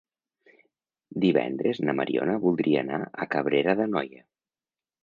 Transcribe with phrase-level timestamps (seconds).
[1.25, 4.29] Divendres na Mariona voldria anar a Cabrera d'Anoia.